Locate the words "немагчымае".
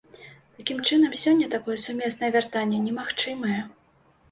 2.89-3.61